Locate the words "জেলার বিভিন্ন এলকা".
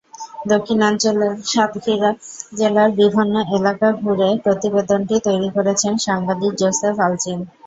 2.57-3.89